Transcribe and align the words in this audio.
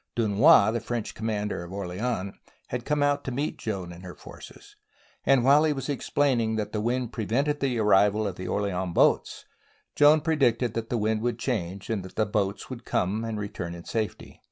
Dunois, 0.15 0.71
the 0.71 0.79
French 0.79 1.13
commander 1.13 1.63
of 1.63 1.71
Orleans, 1.71 2.33
had 2.69 2.85
come 2.85 3.03
out 3.03 3.23
to 3.23 3.31
meet 3.31 3.59
Joan 3.59 3.91
and 3.91 4.03
her 4.03 4.15
forces, 4.15 4.75
and 5.27 5.43
while 5.43 5.63
he 5.63 5.73
was 5.73 5.89
explaining 5.89 6.55
that 6.55 6.71
the 6.71 6.81
wind 6.81 7.13
prevented 7.13 7.59
the 7.59 7.77
arrival 7.77 8.25
of 8.27 8.35
the 8.35 8.47
Orleans 8.47 8.95
boats, 8.95 9.45
Joan 9.95 10.21
predicted 10.21 10.73
that 10.73 10.89
the 10.89 10.97
wind 10.97 11.21
would 11.21 11.37
change, 11.37 11.91
and 11.91 12.01
that 12.01 12.15
the 12.15 12.25
boats 12.25 12.67
would 12.67 12.83
come 12.83 13.23
and 13.23 13.39
return 13.39 13.75
in 13.75 13.85
safety. 13.85 14.39